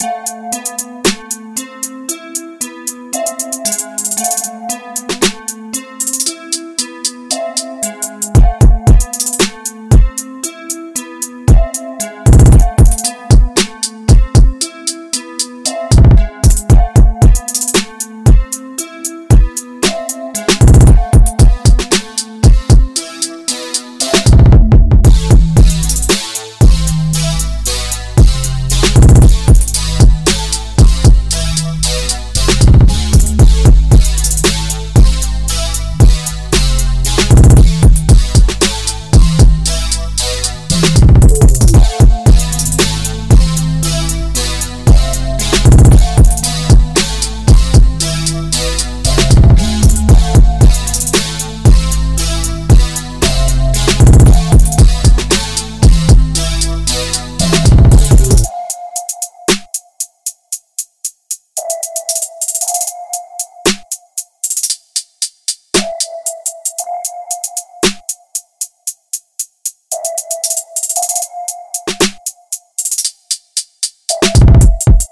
[0.00, 0.77] Música